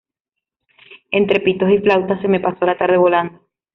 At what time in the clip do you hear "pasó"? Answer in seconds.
2.39-2.65